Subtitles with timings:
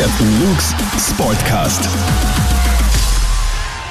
[0.00, 0.74] Captain Luke's
[1.10, 1.86] Sportcast.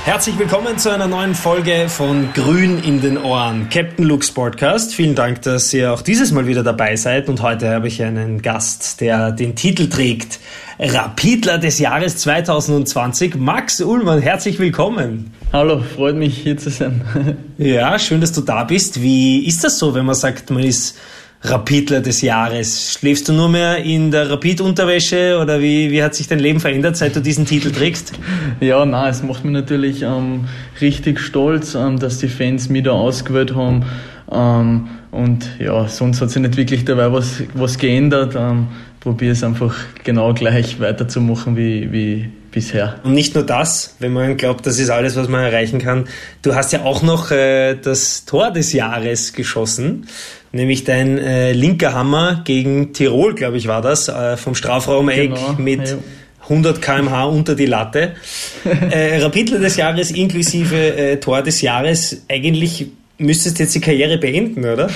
[0.06, 4.96] Herzlich willkommen zu einer neuen Folge von Grün in den Ohren, Captain Luke Sportcast.
[4.96, 8.42] Vielen Dank, dass ihr auch dieses Mal wieder dabei seid und heute habe ich einen
[8.42, 10.40] Gast, der den Titel trägt,
[10.80, 14.20] Rapidler des Jahres 2020, Max Ullmann.
[14.20, 15.32] Herzlich willkommen.
[15.54, 17.38] Hallo, freut mich hier zu sein.
[17.60, 19.00] ja, schön, dass du da bist.
[19.04, 20.98] Wie ist das so, wenn man sagt, man ist
[21.42, 22.94] Rapidler des Jahres.
[22.94, 26.98] Schläfst du nur mehr in der Rapid-Unterwäsche oder wie, wie hat sich dein Leben verändert,
[26.98, 28.12] seit du diesen Titel trägst?
[28.60, 30.46] Ja, na, es macht mich natürlich ähm,
[30.82, 33.86] richtig stolz, ähm, dass die Fans mich da ausgewählt haben.
[34.30, 38.36] Ähm, und ja, sonst hat sich nicht wirklich dabei was, was geändert.
[38.38, 38.68] Ähm,
[39.00, 42.96] probiere es einfach genau gleich weiterzumachen wie, wie bisher.
[43.04, 46.06] Und nicht nur das, wenn man glaubt, das ist alles, was man erreichen kann.
[46.42, 50.08] Du hast ja auch noch äh, das Tor des Jahres geschossen
[50.52, 55.54] nämlich dein äh, linker Hammer gegen Tirol, glaube ich, war das, äh, vom Strafraum-Eck genau,
[55.58, 55.98] mit ja.
[56.44, 58.16] 100 km/h unter die Latte.
[58.90, 62.24] äh, Rapidler des Jahres inklusive äh, Tor des Jahres.
[62.28, 64.90] Eigentlich müsstest du jetzt die Karriere beenden, oder?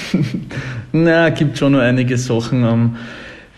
[0.92, 2.64] Na, gibt schon noch einige Sachen.
[2.64, 2.96] Ähm,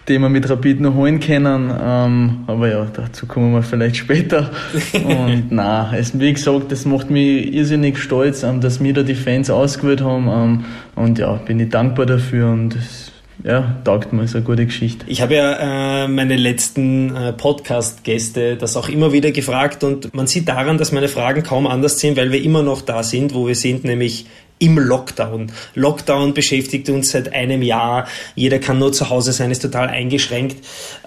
[0.07, 1.71] die wir mit Rapid noch holen können.
[1.81, 4.51] Ähm, aber ja, dazu kommen wir vielleicht später.
[4.93, 9.15] Und na, es, wie gesagt, das macht mich irrsinnig stolz, ähm, dass mir da die
[9.15, 10.27] Fans ausgewählt haben.
[10.27, 13.11] Ähm, und ja, bin ich dankbar dafür und es
[13.43, 15.05] ja, taugt mir, ist eine gute Geschichte.
[15.07, 20.25] Ich habe ja äh, meine letzten äh, Podcast-Gäste das auch immer wieder gefragt und man
[20.25, 23.47] sieht daran, dass meine Fragen kaum anders sind, weil wir immer noch da sind, wo
[23.47, 24.25] wir sind, nämlich
[24.59, 25.51] im Lockdown.
[25.73, 28.07] Lockdown beschäftigt uns seit einem Jahr.
[28.35, 30.57] Jeder kann nur zu Hause sein, ist total eingeschränkt.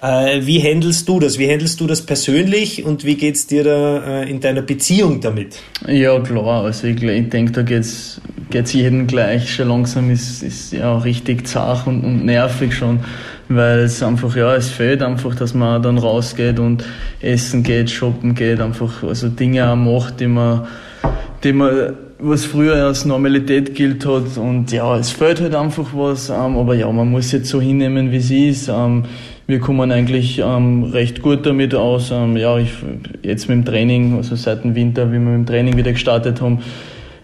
[0.03, 1.39] Äh, wie handelst du das?
[1.39, 5.61] Wie handelst du das persönlich und wie geht's dir da äh, in deiner Beziehung damit?
[5.87, 6.65] Ja, klar.
[6.65, 9.55] Also ich, ich denke, da geht's geht's jedem gleich.
[9.55, 13.01] Schon langsam ist, ist ja richtig zart und, und nervig schon,
[13.49, 16.85] weil es einfach, ja, es fehlt einfach, dass man dann rausgeht und
[17.21, 20.67] essen geht, shoppen geht, einfach also Dinge auch macht, die man,
[21.45, 24.37] die man was früher als Normalität gilt hat.
[24.37, 26.31] Und ja, es fehlt halt einfach was.
[26.31, 28.69] Ähm, aber ja, man muss jetzt so hinnehmen, wie es ist.
[28.69, 29.05] Ähm,
[29.47, 32.11] wir kommen eigentlich ähm, recht gut damit aus.
[32.11, 32.73] Ja, ich,
[33.23, 36.41] jetzt mit dem Training, also seit dem Winter, wie wir mit dem Training wieder gestartet
[36.41, 36.59] haben,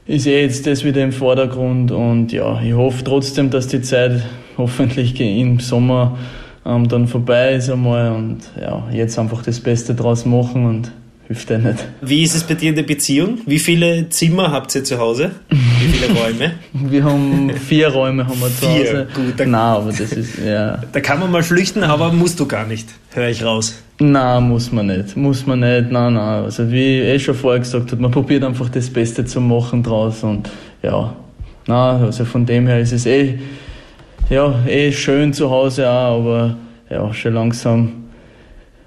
[0.07, 1.91] ist eh jetzt das wieder im Vordergrund.
[1.91, 4.23] Und ja, ich hoffe trotzdem, dass die Zeit
[4.57, 6.17] hoffentlich im Sommer
[6.65, 8.13] dann vorbei ist einmal.
[8.13, 10.93] Und ja, jetzt einfach das Beste draus machen und
[11.27, 11.85] hilft ja nicht.
[12.01, 13.39] Wie ist es bei dir in der Beziehung?
[13.47, 15.33] Wie viele Zimmer habt ihr zu Hause?
[15.49, 16.53] Wie viele Räume?
[16.73, 18.91] wir haben vier Räume haben wir zu vier.
[18.91, 19.09] Hause.
[19.15, 20.83] Gut, Nein, aber das ist, ja.
[20.93, 23.83] Da kann man mal flüchten, aber musst du gar nicht, höre ich raus.
[24.01, 25.17] Nein, muss man nicht.
[25.17, 25.91] Muss man nicht.
[25.91, 26.45] Nein, nein.
[26.45, 30.23] Also wie eh schon vorher gesagt hat, man probiert einfach das Beste zu machen draus
[30.23, 30.51] und
[30.83, 31.15] ja.
[31.67, 33.39] Nein, also von dem her ist es eh,
[34.29, 36.57] ja, eh schön zu Hause auch, aber
[36.91, 38.04] ja, schon langsam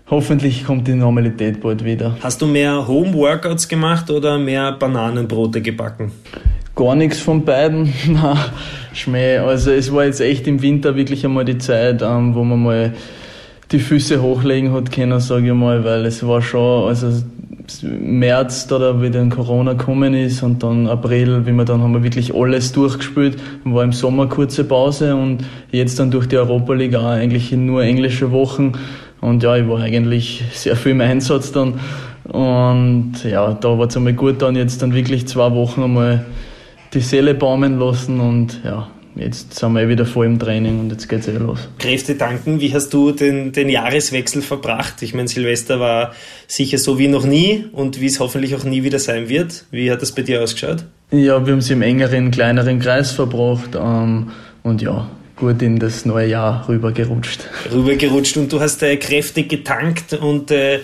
[0.10, 2.18] hoffentlich kommt die Normalität bald wieder.
[2.22, 6.12] Hast du mehr Home-Workouts gemacht oder mehr Bananenbrote gebacken?
[6.76, 7.94] Gar nichts von beiden.
[8.08, 8.38] Na,
[8.94, 9.38] Schmäh.
[9.38, 12.94] Also es war jetzt echt im Winter wirklich einmal die Zeit, ähm, wo man mal
[13.72, 17.12] die Füße hochlegen hat können, sage ich mal, weil es war schon, also
[17.84, 21.94] März, da da wieder in Corona gekommen ist und dann April, wie wir dann haben
[21.94, 25.40] wir wirklich alles durchgespielt, war im Sommer kurze Pause und
[25.72, 28.72] jetzt dann durch die Europa League auch eigentlich nur englische Wochen
[29.22, 31.80] und ja, ich war eigentlich sehr viel im Einsatz dann.
[32.24, 36.26] Und ja, da war es einmal gut, dann jetzt dann wirklich zwei Wochen einmal
[36.94, 40.92] die Seele baumen lassen und ja, jetzt sind wir eh wieder voll im Training und
[40.92, 41.70] jetzt geht's eh los.
[41.80, 45.02] Kräfte tanken, wie hast du den, den Jahreswechsel verbracht?
[45.02, 46.14] Ich meine, Silvester war
[46.48, 49.66] sicher so wie noch nie und wie es hoffentlich auch nie wieder sein wird.
[49.72, 50.86] Wie hat das bei dir ausgeschaut?
[51.12, 54.32] Ja, wir haben es im engeren, kleineren Kreis verbracht ähm,
[54.64, 57.48] und ja, gut in das neue Jahr rübergerutscht.
[57.72, 60.80] Rübergerutscht und du hast äh, kräftig getankt und äh,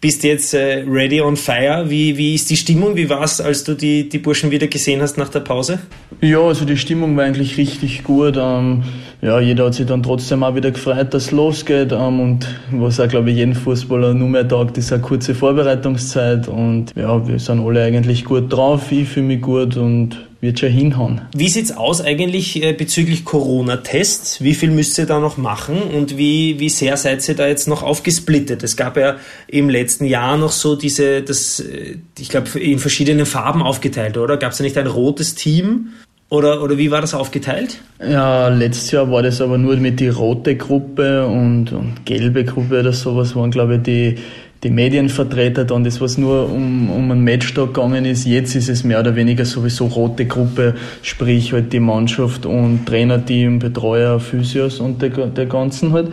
[0.00, 1.84] bist jetzt äh, ready on fire.
[1.88, 2.96] Wie, wie ist die Stimmung?
[2.96, 5.80] Wie war es, als du die, die Burschen wieder gesehen hast nach der Pause?
[6.20, 8.36] Ja, also die Stimmung war eigentlich richtig gut.
[8.38, 8.84] Ähm,
[9.22, 11.92] ja, jeder hat sich dann trotzdem auch wieder gefreut, dass es losgeht.
[11.92, 16.46] Ähm, und was auch, glaube ich, jeden Fußballer nur mehr taugt, ist eine kurze Vorbereitungszeit.
[16.46, 18.92] Und ja, wir sind alle eigentlich gut drauf.
[18.92, 21.22] Ich fühle mich gut und wird schon hinhauen.
[21.34, 24.42] Wie sieht es aus eigentlich äh, bezüglich Corona-Tests?
[24.42, 27.68] Wie viel müsst ihr da noch machen und wie, wie sehr seid ihr da jetzt
[27.68, 28.62] noch aufgesplittet?
[28.62, 29.16] Es gab ja
[29.48, 34.36] im letzten Jahr noch so diese, das, äh, ich glaube, in verschiedenen Farben aufgeteilt, oder?
[34.36, 35.88] Gab es da nicht ein rotes Team?
[36.28, 37.80] Oder, oder wie war das aufgeteilt?
[38.00, 42.80] Ja, letztes Jahr war das aber nur mit die rote Gruppe und, und gelbe Gruppe
[42.80, 44.14] oder sowas waren, glaube ich, die,
[44.62, 48.26] die Medienvertreter dann, das was nur um, um einen Matchtag gegangen ist.
[48.26, 53.58] Jetzt ist es mehr oder weniger sowieso rote Gruppe, sprich halt die Mannschaft und Trainerteam,
[53.58, 56.08] Betreuer, Physios und der, der ganzen halt.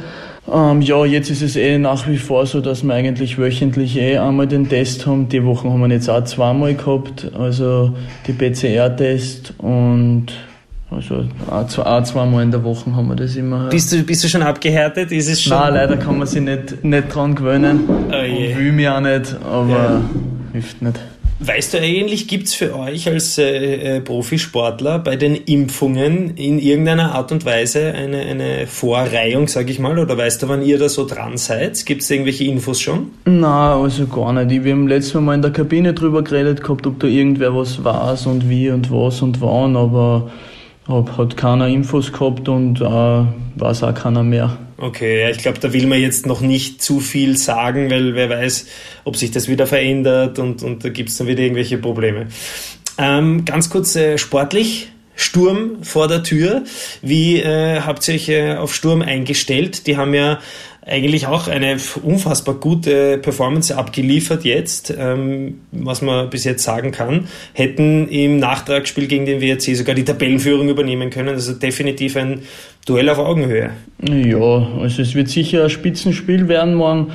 [0.51, 4.17] Ähm, ja, jetzt ist es eh nach wie vor so, dass wir eigentlich wöchentlich eh
[4.17, 5.29] einmal den Test haben.
[5.29, 7.93] Die Wochen haben wir jetzt auch zweimal gehabt, also
[8.27, 10.27] die PCR-Test und
[10.95, 13.69] also auch, auch zweimal in der Woche haben wir das immer.
[13.69, 15.11] Bist du, bist du schon abgehärtet?
[15.11, 15.57] Ist es schon?
[15.57, 17.81] Nein, leider kann man sich nicht, nicht dran gewöhnen.
[17.87, 20.01] Oh und will mich auch nicht, aber ja.
[20.53, 20.99] hilft nicht.
[21.45, 26.57] Weißt du eigentlich, gibt es für euch als äh, äh, Profisportler bei den Impfungen in
[26.57, 30.79] irgendeiner Art und Weise eine, eine Vorreihung, sage ich mal, oder weißt du, wann ihr
[30.79, 31.85] da so dran seid?
[31.85, 33.11] Gibt es irgendwelche Infos schon?
[33.25, 34.63] Nein, also gar nicht.
[34.63, 38.27] Wir haben letztes Mal in der Kabine drüber geredet gehabt, ob da irgendwer was weiß
[38.27, 40.31] und wie und was und wann, aber
[40.87, 43.25] hab, hat keiner Infos gehabt und äh,
[43.55, 44.57] weiß auch keiner mehr.
[44.77, 48.29] Okay, ja, ich glaube, da will man jetzt noch nicht zu viel sagen, weil wer
[48.29, 48.67] weiß,
[49.05, 52.27] ob sich das wieder verändert und, und da gibt es dann wieder irgendwelche Probleme.
[52.97, 54.89] Ähm, ganz kurz äh, sportlich.
[55.15, 56.63] Sturm vor der Tür.
[57.03, 59.85] Wie äh, habt ihr euch äh, auf Sturm eingestellt?
[59.85, 60.39] Die haben ja
[60.85, 67.27] eigentlich auch eine unfassbar gute Performance abgeliefert jetzt, ähm, was man bis jetzt sagen kann.
[67.53, 71.29] Hätten im Nachtragsspiel gegen den WRC sogar die Tabellenführung übernehmen können.
[71.29, 72.41] Also definitiv ein
[72.85, 73.69] Duell auf Augenhöhe.
[74.01, 77.11] Ja, also es wird sicher ein Spitzenspiel werden morgen.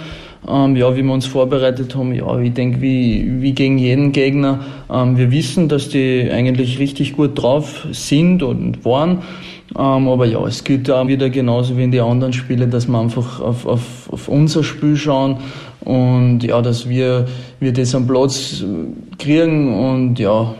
[0.48, 4.64] Ähm, ja, wie wir uns vorbereitet haben, ja, ich denke, wie, wie gegen jeden Gegner.
[4.90, 9.22] Ähm, wir wissen, dass die eigentlich richtig gut drauf sind und waren.
[9.76, 12.98] Ähm, aber ja, es gilt auch wieder genauso wie in die anderen Spiele, dass wir
[12.98, 15.38] einfach auf, auf, auf unser Spiel schauen
[15.80, 17.26] und ja, dass wir,
[17.60, 18.64] wir das am Platz
[19.18, 20.54] kriegen und ja,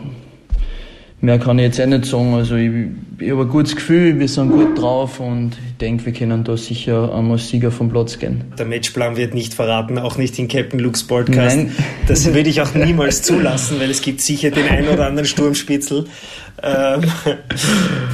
[1.21, 2.33] Mehr kann ich jetzt auch nicht sagen.
[2.33, 2.71] Also ich,
[3.19, 6.55] ich habe ein gutes Gefühl, wir sind gut drauf und ich denke, wir können da
[6.55, 8.45] sicher einmal Sieger vom Platz gehen.
[8.57, 11.57] Der Matchplan wird nicht verraten, auch nicht in Captain Luke's Podcast.
[11.57, 11.75] Nein.
[12.07, 16.05] Das würde ich auch niemals zulassen, weil es gibt sicher den einen oder anderen Sturmspitzel.
[16.63, 17.03] Ähm,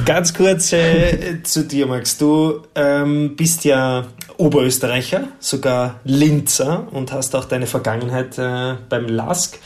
[0.04, 2.18] ganz kurz äh, zu dir, Max.
[2.18, 4.06] Du ähm, bist ja
[4.36, 9.58] Oberösterreicher, sogar Linzer und hast auch deine Vergangenheit äh, beim LASK.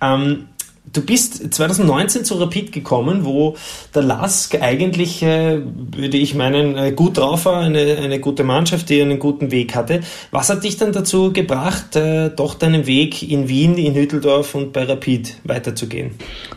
[0.00, 0.46] Ähm,
[0.94, 3.56] Du bist 2019 zu Rapid gekommen, wo
[3.96, 8.88] der Lask eigentlich, äh, würde ich meinen, äh, gut drauf war, eine, eine gute Mannschaft,
[8.90, 10.02] die einen guten Weg hatte.
[10.30, 14.72] Was hat dich dann dazu gebracht, äh, doch deinen Weg in Wien, in Hütteldorf und
[14.72, 16.12] bei Rapid weiterzugehen?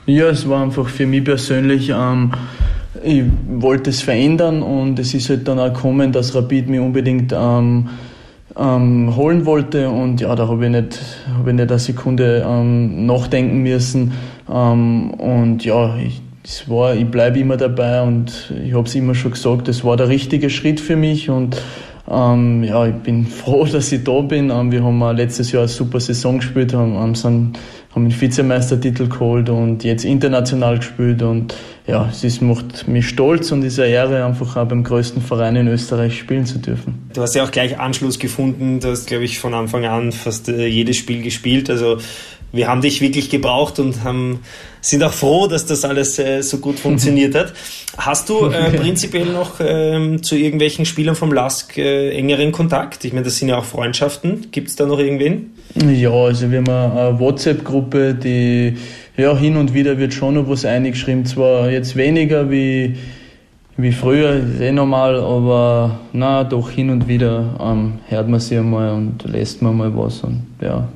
[0.06, 2.32] Ja, es war einfach für mich persönlich, ähm,
[3.04, 7.34] ich wollte es verändern und es ist halt dann auch gekommen, dass Rapid mir unbedingt
[7.36, 7.90] ähm,
[8.58, 9.90] ähm, holen wollte.
[9.90, 11.00] Und ja, da habe ich nicht,
[11.38, 14.14] habe ich nicht eine Sekunde ähm, nachdenken müssen.
[14.52, 19.16] Ähm, und ja, ich, es war, ich bleibe immer dabei und ich habe es immer
[19.16, 21.62] schon gesagt, es war der richtige Schritt für mich und
[22.10, 24.50] ähm, ja, ich bin froh, dass ich da bin.
[24.50, 27.14] Ähm, wir haben letztes Jahr eine super Saison gespielt, haben, haben,
[27.94, 31.54] haben den Vizemeistertitel geholt und jetzt international gespielt und
[31.88, 35.56] ja, es ist, macht mich stolz und ist eine Ehre, einfach auch beim größten Verein
[35.56, 37.10] in Österreich spielen zu dürfen.
[37.14, 40.50] Du hast ja auch gleich Anschluss gefunden, du hast, glaube ich, von Anfang an fast
[40.50, 41.70] äh, jedes Spiel gespielt.
[41.70, 41.98] Also
[42.52, 44.40] wir haben dich wirklich gebraucht und haben,
[44.82, 47.54] sind auch froh, dass das alles äh, so gut funktioniert hat.
[47.98, 53.06] Hast du äh, prinzipiell noch ähm, zu irgendwelchen Spielern vom LASK äh, engeren Kontakt?
[53.06, 54.52] Ich meine, das sind ja auch Freundschaften.
[54.52, 55.54] Gibt es da noch irgendwen?
[55.76, 58.78] Ja, also wir haben eine WhatsApp-Gruppe, die
[59.18, 61.26] ja, hin und wieder wird schon noch was eingeschrieben.
[61.26, 62.96] Zwar jetzt weniger wie,
[63.76, 68.58] wie früher, ist eh normal, aber na, doch hin und wieder ähm, hört man sie
[68.58, 70.88] einmal und lässt man mal was und ja, ein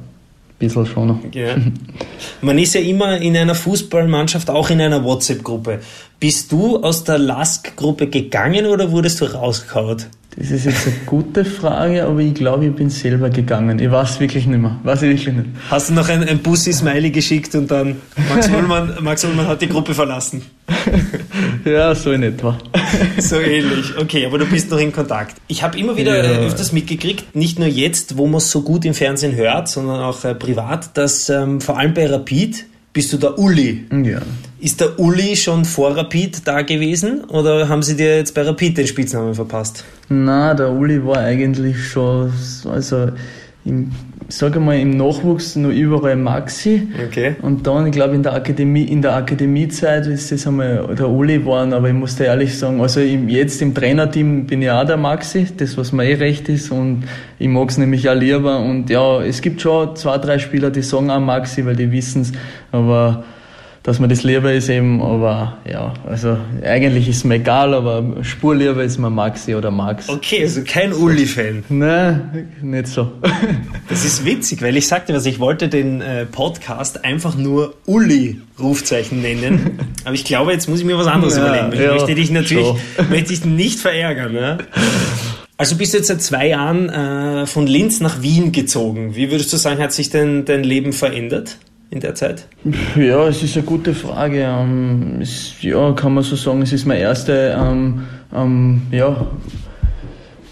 [0.59, 1.19] bisschen schon noch.
[1.33, 1.55] Ja.
[2.41, 5.79] Man ist ja immer in einer Fußballmannschaft, auch in einer WhatsApp-Gruppe.
[6.19, 10.05] Bist du aus der LASK-Gruppe gegangen oder wurdest du rausgehauen?
[10.37, 13.79] Das ist jetzt eine gute Frage, aber ich glaube, ich bin selber gegangen.
[13.79, 14.79] Ich weiß wirklich nicht mehr.
[14.83, 15.49] Weiß ich wirklich nicht.
[15.69, 17.97] Hast du noch ein, ein Bussi-Smiley geschickt und dann
[18.29, 20.41] Max Ullmann, Max Ullmann hat die Gruppe verlassen?
[21.65, 22.57] ja, so in etwa.
[23.17, 23.97] so ähnlich.
[23.97, 25.35] Okay, aber du bist noch in Kontakt.
[25.47, 26.39] Ich habe immer wieder ja.
[26.39, 30.23] öfters mitgekriegt, nicht nur jetzt, wo man es so gut im Fernsehen hört, sondern auch
[30.23, 33.85] äh, privat, dass ähm, vor allem bei Rapid bist du der Uli.
[34.03, 34.21] Ja.
[34.59, 38.77] Ist der Uli schon vor Rapid da gewesen oder haben sie dir jetzt bei Rapid
[38.77, 39.83] den Spitznamen verpasst?
[40.09, 42.31] Na, der Uli war eigentlich schon,
[42.65, 43.07] also
[43.63, 43.91] im,
[44.27, 46.87] sage mal, im Nachwuchs nur überall Maxi.
[47.07, 47.35] Okay.
[47.41, 51.39] Und dann, ich glaube, in der Akademie, in der Akademiezeit ist das einmal der Uli
[51.39, 54.85] geworden, aber ich muss dir ehrlich sagen, also im, jetzt im Trainerteam bin ich auch
[54.85, 57.03] der Maxi, das was mir eh recht ist und
[57.37, 60.81] ich mag es nämlich auch lieber und ja, es gibt schon zwei, drei Spieler, die
[60.81, 62.31] sagen auch Maxi, weil die wissen es,
[62.71, 63.23] aber
[63.83, 68.83] dass mir das lieber ist eben, aber ja, also eigentlich ist mir egal, aber spurlieber
[68.83, 70.07] ist mir Maxi oder Max.
[70.07, 71.63] Okay, also kein Uli-Fan.
[71.69, 73.11] Nein, nicht so.
[73.89, 79.21] Das ist witzig, weil ich sagte was, ich wollte den äh, Podcast einfach nur Uli-Rufzeichen
[79.21, 81.73] nennen, aber ich glaube, jetzt muss ich mir was anderes ja, überlegen.
[81.73, 82.67] Ich ja, möchte dich natürlich
[83.09, 84.31] möchte dich nicht verärgern.
[84.31, 84.59] Ne?
[85.57, 89.15] Also bist du jetzt seit zwei Jahren äh, von Linz nach Wien gezogen.
[89.15, 91.57] Wie würdest du sagen, hat sich denn dein Leben verändert
[91.91, 92.47] in der Zeit?
[92.95, 94.43] Ja, es ist eine gute Frage.
[94.43, 99.27] Ähm, es, ja, kann man so sagen, es ist meine erste ähm, ähm, ja,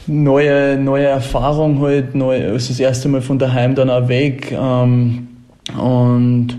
[0.06, 4.52] neue, neue Erfahrung halt, neu, also das erste Mal von daheim dann auch weg.
[4.52, 5.28] Ähm,
[5.78, 6.58] und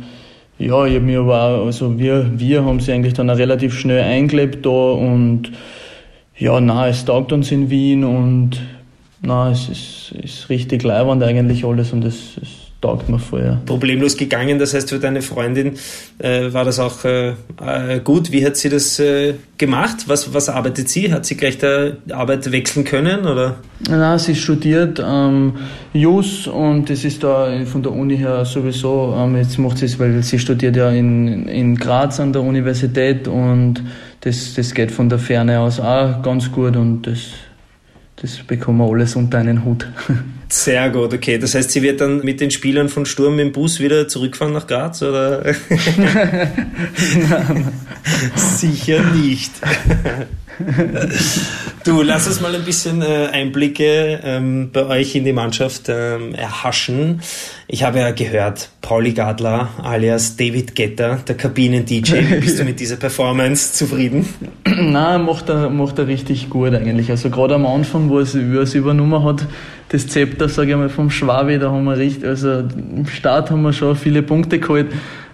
[0.58, 4.02] ja, ich habe mir aber also wir, wir haben sie eigentlich dann auch relativ schnell
[4.02, 5.52] eingelebt da und
[6.36, 8.62] ja, na, es taugt uns in Wien und
[9.20, 13.60] na, es ist, ist richtig leibend eigentlich alles und es, es taugt mir vorher.
[13.66, 15.74] Problemlos gegangen, das heißt für deine Freundin
[16.18, 18.32] äh, war das auch äh, äh, gut.
[18.32, 20.04] Wie hat sie das äh, gemacht?
[20.06, 21.12] Was, was arbeitet sie?
[21.12, 23.26] Hat sie gleich der Arbeit wechseln können?
[23.26, 23.56] Oder?
[23.88, 25.54] Na, sie studiert ähm,
[25.92, 29.98] Jus und das ist da von der Uni her sowieso, ähm, jetzt macht sie es,
[29.98, 33.82] weil sie studiert ja in, in Graz an der Universität und
[34.22, 37.18] das, das geht von der Ferne aus auch ganz gut und das,
[38.16, 39.86] das bekommen wir alles unter einen Hut.
[40.52, 41.38] Sehr gut, okay.
[41.38, 44.66] Das heißt, sie wird dann mit den Spielern von Sturm im Bus wieder zurückfahren nach
[44.66, 45.44] Graz, oder?
[48.34, 49.52] Sicher nicht.
[51.84, 56.34] du, lass uns mal ein bisschen äh, Einblicke ähm, bei euch in die Mannschaft ähm,
[56.34, 57.22] erhaschen.
[57.68, 62.40] Ich habe ja gehört, Pauli Gadler alias David Getter, der Kabinen-DJ.
[62.40, 64.28] Bist du mit dieser Performance zufrieden?
[64.66, 67.08] Nein, macht er, macht er richtig gut eigentlich.
[67.10, 69.46] Also gerade am Anfang, wo er es übernommen hat,
[69.90, 73.62] das Zepter, sage ich mal, vom Schwabi, da haben wir richtig, also im Start haben
[73.62, 74.86] wir schon viele Punkte geholt.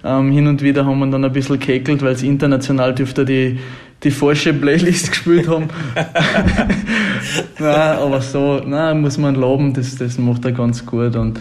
[0.03, 3.59] Ähm, hin und wieder haben wir dann ein bisschen geekelt, weil es international dürfte die
[4.03, 5.69] die falsche Playlist gespielt haben.
[7.59, 11.41] nein, aber so, nein, muss man loben, das, das macht er ganz gut und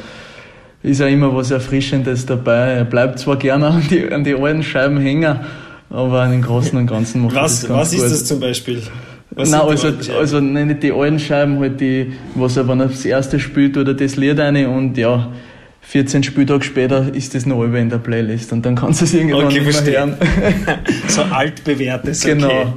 [0.83, 2.73] ist ja immer was Erfrischendes dabei.
[2.73, 5.39] Er bleibt zwar gerne an die, an die alten Scheiben hängen,
[5.89, 8.11] aber in den Großen und Ganzen macht was, das ganz Was ist gut.
[8.11, 8.81] das zum Beispiel?
[9.35, 13.03] Was Nein, also, also nicht die alten Scheiben, halt die, was er, wenn er das
[13.03, 15.29] erste spielt oder das Lied eine und ja,
[15.81, 19.45] 14 Spieltage später ist das noch in der Playlist und dann kannst du es irgendwann
[19.45, 20.17] okay, nicht mehr hören.
[21.07, 22.47] so altbewährtes, genau.
[22.47, 22.67] okay.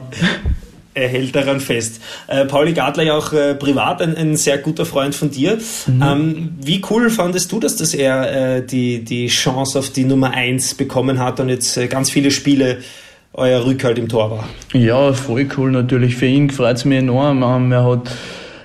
[0.94, 2.02] Er hält daran fest.
[2.26, 5.58] Äh, Pauli Gartler ja auch äh, privat ein, ein, sehr guter Freund von dir.
[5.86, 6.02] Mhm.
[6.02, 10.32] Ähm, wie cool fandest du das, dass er äh, die, die Chance auf die Nummer
[10.32, 12.78] 1 bekommen hat und jetzt äh, ganz viele Spiele
[13.34, 14.48] euer Rückhalt im Tor war?
[14.72, 16.16] Ja, voll cool natürlich.
[16.16, 17.42] Für ihn freut es mich enorm.
[17.42, 18.10] Ähm, er hat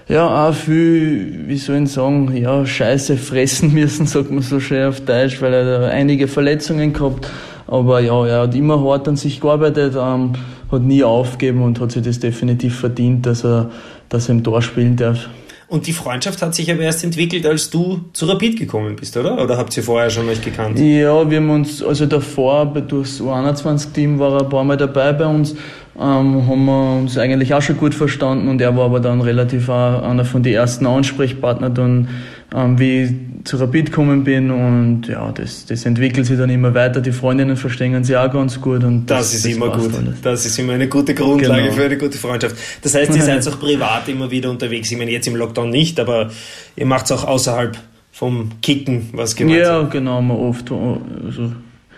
[0.10, 4.88] ja, auch viel, wie soll ich sagen, ja, Scheiße fressen müssen, sagt man so schön
[4.88, 7.29] auf Deutsch, weil er da einige Verletzungen gehabt.
[7.67, 10.34] Aber ja, er hat immer hart an sich gearbeitet, ähm,
[10.72, 13.72] hat nie aufgegeben und hat sich das definitiv verdient, dass er,
[14.10, 15.29] dass er im Tor spielen darf.
[15.74, 19.42] Und die Freundschaft hat sich aber erst entwickelt, als du zu Rapid gekommen bist, oder?
[19.44, 20.77] Oder habt ihr vorher schon euch gekannt?
[20.77, 25.25] Ja, wir haben uns, also davor, durchs U21-Team war er ein paar Mal dabei bei
[25.25, 25.56] uns
[25.96, 29.70] ähm, haben wir uns eigentlich auch schon gut verstanden und er war aber dann relativ
[29.70, 32.10] auch einer von den ersten Ansprechpartnern dann,
[32.53, 33.12] ähm, wie ich
[33.45, 37.01] zu Rapid gekommen bin und ja, das, das entwickelt sich dann immer weiter.
[37.01, 39.93] Die Freundinnen verstehen sich auch ganz gut und das, das ist das immer gut.
[39.93, 40.22] Alles.
[40.22, 41.74] Das ist immer eine gute Grundlage genau.
[41.74, 42.55] für eine gute Freundschaft.
[42.81, 44.91] Das heißt, ihr seid auch privat immer wieder unterwegs.
[44.91, 46.29] Ich meine, jetzt im Lockdown nicht, aber
[46.75, 47.77] ihr macht es auch außerhalb
[48.12, 49.83] vom Kicken was gemeinsam.
[49.86, 51.51] Ja, genau, wir oft, also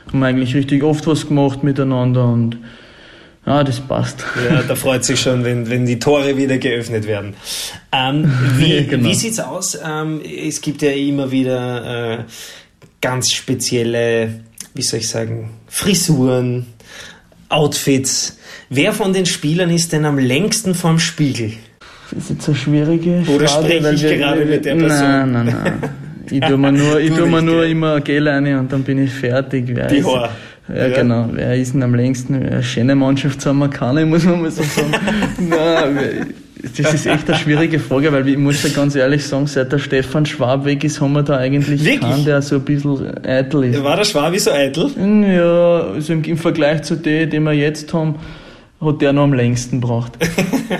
[0.07, 2.57] haben wir eigentlich richtig oft was gemacht miteinander und
[3.45, 4.23] ja, das passt.
[4.49, 7.35] Ja, da freut sich schon, wenn, wenn die Tore wieder geöffnet werden.
[7.91, 9.07] Ähm, wie genau.
[9.07, 9.77] wie sieht's aus?
[9.83, 12.23] Ähm, es gibt ja immer wieder äh,
[13.01, 14.41] ganz spezielle,
[14.73, 16.65] wie soll ich sagen, Frisuren,
[17.49, 18.39] Outfits.
[18.69, 21.53] Wer von den Spielern ist denn am längsten vorm Spiegel?
[22.09, 24.89] Das ist jetzt eine schwierige Oder Frage, spreche ich wir, gerade mit der Person?
[24.89, 25.89] Nein, nein, nein.
[26.31, 29.11] Ich tue mir nur, ich tue mir nur immer Gel rein und dann bin ich
[29.11, 29.67] fertig.
[29.67, 30.31] Die Haare.
[30.67, 31.29] Ja, ja, genau.
[31.31, 32.36] Wer ist denn am längsten?
[32.36, 34.91] Eine schöne Mannschaft haben wir keine, muss man mal so sagen.
[35.50, 36.34] Nein,
[36.75, 39.77] das ist echt eine schwierige Frage, weil ich muss ja ganz ehrlich sagen, seit der
[39.77, 42.00] Stefan Schwab weg ist, haben wir da eigentlich Wirklich?
[42.00, 43.84] keinen, der so ein bisschen eitel ist.
[43.84, 44.89] War der Schwabi so eitel?
[44.98, 48.15] Ja, also im, im Vergleich zu dem, den wir jetzt haben,
[48.81, 50.13] hat der noch am längsten braucht.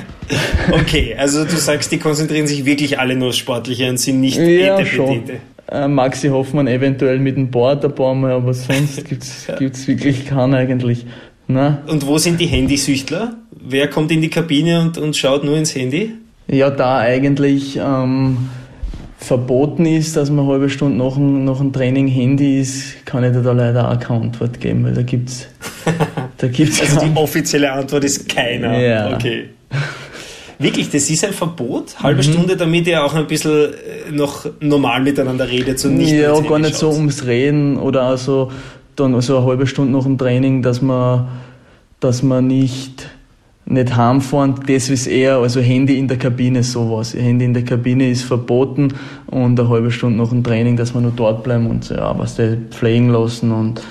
[0.72, 4.38] okay, also du sagst, die konzentrieren sich wirklich alle nur aufs Sportliche und sind nicht
[4.38, 5.24] ja, Schon.
[5.72, 9.56] Äh, Maxi Hoffmann eventuell mit dem Board ein paar Mal, aber sonst gibt's ja.
[9.56, 11.06] gibt's wirklich keinen eigentlich.
[11.48, 11.84] Na?
[11.88, 13.36] Und wo sind die Handysüchtler?
[13.52, 16.14] Wer kommt in die Kabine und, und schaut nur ins Handy?
[16.48, 18.50] Ja, da eigentlich ähm,
[19.18, 23.24] verboten ist, dass man eine halbe Stunde nach dem, nach dem Training Handy ist, kann
[23.24, 25.48] ich dir da leider auch keine Antwort geben, weil da gibt's,
[26.38, 28.78] da gibt's Also die offizielle Antwort ist keiner.
[28.78, 29.16] Ja.
[29.16, 29.50] Okay.
[30.60, 31.96] Wirklich, das ist ein Verbot?
[32.02, 32.32] Halbe mhm.
[32.32, 36.60] Stunde, damit ihr auch ein bisschen äh, noch normal miteinander redet und nicht Ja, gar
[36.60, 36.94] nicht schaut.
[36.94, 38.52] so ums Reden oder also
[38.96, 41.28] dann so eine halbe Stunde nach dem Training, dass man,
[42.00, 43.10] dass man nicht
[43.68, 47.16] nicht heimfahren, das ist eher, also Handy in der Kabine, sowas.
[47.16, 48.94] Handy in der Kabine ist verboten
[49.26, 52.36] und eine halbe Stunde nach dem Training, dass wir nur dort bleiben und ja, was
[52.36, 53.82] der pflegen lassen und,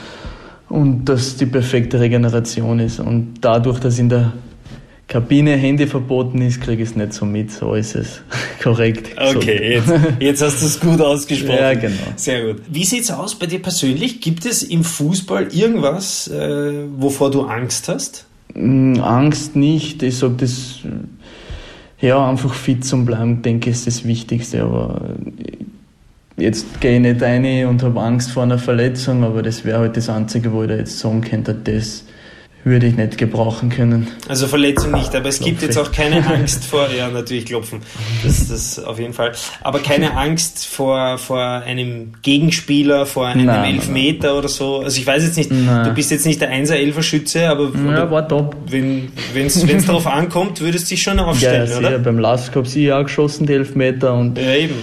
[0.69, 3.01] und dass die perfekte Regeneration ist.
[3.01, 4.33] Und dadurch, dass in der
[5.07, 7.51] Kabine Handy verboten ist, kriege ich es nicht so mit.
[7.51, 8.23] So ist es
[8.63, 9.11] korrekt.
[9.19, 9.93] Okay, so.
[9.93, 11.59] jetzt, jetzt hast du es gut ausgesprochen.
[11.59, 11.95] Ja, genau.
[12.17, 12.63] Sehr gut.
[12.69, 14.21] Wie sieht's aus bei dir persönlich?
[14.21, 18.27] Gibt es im Fußball irgendwas, äh, wovor du Angst hast?
[18.55, 20.03] Mm, Angst nicht.
[20.03, 20.79] Ich sage das,
[22.01, 24.63] ja, einfach fit zum Bleiben, denke ich, ist das Wichtigste.
[24.63, 25.11] Aber
[26.39, 29.97] jetzt gehe ich nicht rein und habe Angst vor einer Verletzung, aber das wäre halt
[29.99, 32.05] das Einzige, wo ich da jetzt sagen könnte, das
[32.65, 34.09] würde ich nicht gebrauchen können.
[34.27, 35.51] Also Verletzung nicht, aber es Klopfe.
[35.51, 37.81] gibt jetzt auch keine Angst vor, ja natürlich klopfen,
[38.25, 43.75] das das auf jeden Fall, aber keine Angst vor, vor einem Gegenspieler, vor einem nein,
[43.75, 44.37] Elfmeter nein.
[44.39, 44.81] oder so.
[44.81, 45.85] Also ich weiß jetzt nicht, nein.
[45.85, 48.57] du bist jetzt nicht der Einser Elferschütze, aber, ja, war top.
[48.69, 51.99] wenn es darauf ankommt, würdest du dich schon aufstellen, ja, ja, oder?
[51.99, 54.75] Beim Last habe ich auch geschossen, die Elfmeter und ja, eben.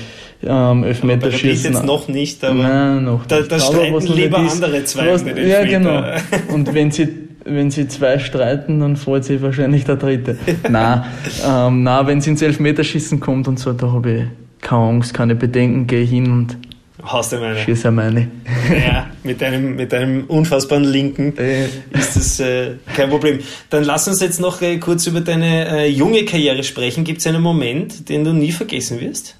[0.43, 1.73] Ähm, Elfmeterschießen.
[1.73, 6.03] jetzt noch nicht, aber Nein, noch da, da streiten lieber andere zwei was, Ja, genau.
[6.51, 10.38] Und wenn sie wenn sie zwei streiten, dann freut sich wahrscheinlich der dritte.
[10.69, 11.03] nein,
[11.45, 14.24] ähm, nein, wenn es ins Elfmeterschießen kommt und so, da habe ich
[14.62, 16.57] keine Angst, keine Bedenken, gehe hin und
[17.03, 17.57] Hast du meine?
[17.57, 18.27] Schieße meine.
[18.69, 21.65] Ja, mit einem, mit einem unfassbaren Linken äh.
[21.93, 23.39] ist das äh, kein Problem.
[23.69, 27.03] Dann lass uns jetzt noch äh, kurz über deine äh, junge Karriere sprechen.
[27.03, 29.36] Gibt es einen Moment, den du nie vergessen wirst?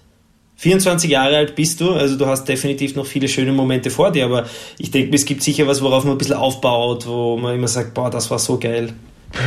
[0.62, 4.25] 24 Jahre alt bist du, also du hast definitiv noch viele schöne Momente vor dir,
[4.25, 4.46] aber
[4.77, 7.96] ich denke, es gibt sicher was, worauf man ein bisschen aufbaut, wo man immer sagt,
[7.96, 8.89] boah, das war so geil.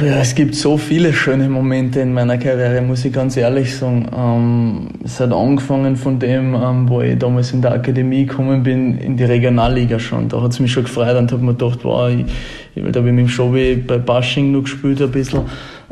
[0.05, 4.09] Ja, es gibt so viele schöne Momente in meiner Karriere, muss ich ganz ehrlich sagen.
[4.13, 8.99] Ähm, es hat angefangen von dem, ähm, wo ich damals in der Akademie gekommen bin,
[8.99, 10.29] in die Regionalliga schon.
[10.29, 12.25] Da hat es mich schon gefreut und habe mir gedacht, wow, ich,
[12.75, 15.43] da habe ich mit dem Schobi bei Bashing noch gespielt ein bisschen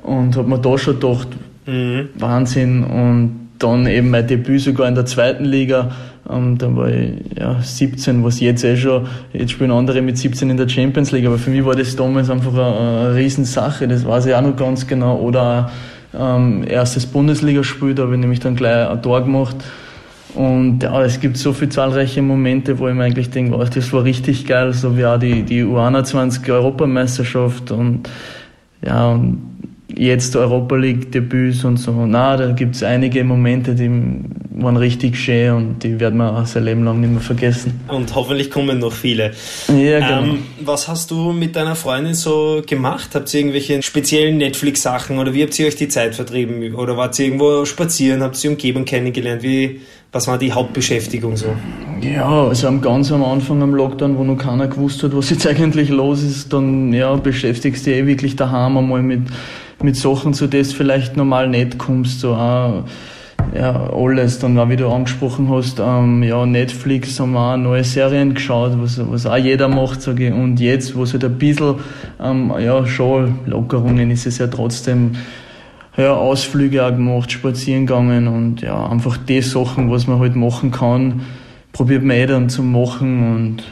[0.02, 1.28] und habe mir da schon gedacht,
[1.66, 2.08] mhm.
[2.18, 5.90] Wahnsinn und dann eben mein Debüt sogar in der zweiten Liga.
[6.30, 10.50] Ähm, da war ich ja, 17, was jetzt eh schon, jetzt spielen andere mit 17
[10.50, 14.06] in der Champions League, aber für mich war das damals einfach eine, eine Riesensache, das
[14.06, 15.18] weiß ich auch noch ganz genau.
[15.18, 15.70] Oder
[16.18, 19.56] ähm, erstes Bundesligaspiel, da habe ich nämlich dann gleich ein Tor gemacht.
[20.34, 23.92] Und ja, es gibt so viele zahlreiche Momente, wo ich mir eigentlich denke, oh, das
[23.92, 28.08] war richtig geil, so wie auch die, die U21 Europameisterschaft und
[28.84, 29.52] ja, und
[29.96, 32.06] jetzt Europa League Debüts und so.
[32.06, 33.90] Na, da gibt es einige Momente, die
[34.54, 37.80] waren richtig schön und die werden wir auch sein Leben lang nicht mehr vergessen.
[37.88, 39.32] Und hoffentlich kommen noch viele.
[39.68, 40.22] Ja, genau.
[40.22, 43.10] Ähm, was hast du mit deiner Freundin so gemacht?
[43.14, 46.74] Habt ihr irgendwelche speziellen Netflix-Sachen oder wie habt ihr euch die Zeit vertrieben?
[46.74, 48.22] Oder wart ihr irgendwo spazieren?
[48.22, 49.42] Habt ihr die Umgebung kennengelernt?
[49.42, 49.80] Wie,
[50.12, 51.46] was war die Hauptbeschäftigung so?
[52.02, 55.46] Ja, also am ganz am Anfang am Lockdown, wo noch keiner gewusst hat, was jetzt
[55.48, 59.22] eigentlich los ist, dann ja, beschäftigst du dich eh wirklich daheim einmal mit
[59.82, 62.84] mit Sachen, zu denen du vielleicht normal nicht kommst, so auch,
[63.54, 64.38] ja, alles.
[64.38, 68.72] Dann auch, wie du angesprochen hast, ähm, ja, Netflix haben wir auch neue Serien geschaut,
[68.80, 70.32] was, was auch jeder macht, sage ich.
[70.32, 71.76] Und jetzt, wo es halt ein bisschen,
[72.22, 75.12] ähm, ja, schon Lockerungen ist es ja trotzdem,
[75.96, 80.70] ja, Ausflüge auch gemacht, spazieren gegangen und ja, einfach die Sachen, was man halt machen
[80.70, 81.22] kann,
[81.72, 83.62] probiert man eh dann zu machen und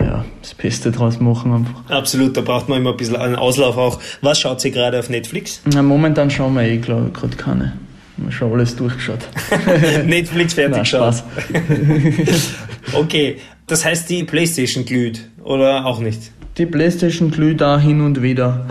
[0.00, 1.90] ja, das Beste draus machen einfach.
[1.90, 4.00] Absolut, da braucht man immer ein bisschen einen Auslauf auch.
[4.20, 5.60] Was schaut sie gerade auf Netflix?
[5.72, 7.72] Na, momentan schauen wir eh, glaube ich, gerade keine.
[8.16, 9.20] Wir haben schon alles durchgeschaut.
[10.06, 11.22] Netflix fertig geschaut.
[12.92, 16.32] okay, das heißt, die Playstation glüht oder auch nicht?
[16.56, 18.66] Die Playstation glüht auch hin und wieder.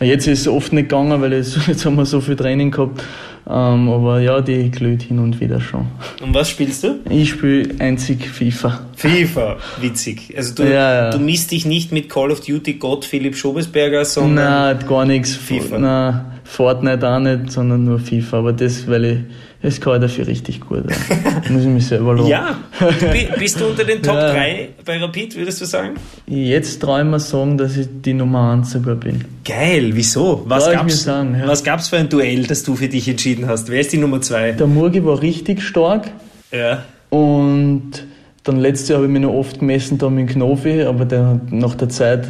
[0.00, 3.02] Jetzt ist es oft nicht gegangen, weil es, jetzt haben wir so viel Training gehabt.
[3.48, 5.86] Ähm, aber ja, die glüht hin und wieder schon.
[6.22, 7.00] Und was spielst du?
[7.10, 8.86] Ich spiele einzig FIFA.
[8.94, 10.32] FIFA, witzig.
[10.36, 11.10] Also du, ja, ja.
[11.10, 14.76] du misst dich nicht mit Call of Duty Gott Philipp Schobesberger, sondern.
[14.76, 15.34] Nein, gar nichts.
[15.34, 15.78] FIFA.
[15.78, 18.38] Nein, Fortnite auch nicht, sondern nur FIFA.
[18.38, 19.18] Aber das, weil ich
[19.62, 20.84] das kann dafür richtig gut.
[20.88, 21.50] Ja.
[21.50, 22.28] Muss ich mich selber loben.
[22.28, 22.58] Ja,
[23.38, 24.32] bist du unter den Top ja.
[24.32, 25.94] 3 bei Rapid, würdest du sagen?
[26.26, 29.24] Jetzt traue ich mir sagen, dass ich die Nummer 1 sogar bin.
[29.44, 30.42] Geil, wieso?
[30.46, 31.24] Was gab es ja.
[31.46, 33.70] Was für ein Duell, das du für dich entschieden hast?
[33.70, 34.52] Wer ist die Nummer 2?
[34.52, 36.10] Der Murgi war richtig stark.
[36.50, 36.84] Ja.
[37.10, 38.06] Und
[38.44, 41.74] dann letztes Jahr habe ich mich noch oft gemessen da mit Knofi, aber der, nach
[41.76, 42.26] der Zeit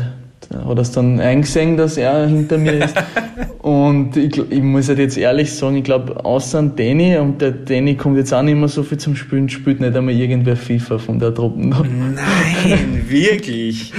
[0.54, 2.94] hat er es dann eingesehen, dass er hinter mir ist.
[3.62, 7.96] und ich, ich, muss halt jetzt ehrlich sagen, ich glaube, außer Danny, und der Danny
[7.96, 11.18] kommt jetzt auch nicht mehr so viel zum Spielen, spielt nicht einmal irgendwer FIFA von
[11.18, 11.58] der Truppe.
[11.60, 13.92] Nein, wirklich?